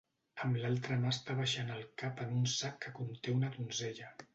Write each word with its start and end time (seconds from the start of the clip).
Amb 0.45 0.57
l'altra 0.63 0.97
mà 1.03 1.11
està 1.17 1.35
abaixant 1.35 1.71
el 1.75 1.85
cap 2.05 2.25
en 2.27 2.35
un 2.41 2.51
sac 2.57 2.85
que 2.87 2.97
sosté 2.99 3.41
una 3.41 3.57
donzella. 3.61 4.15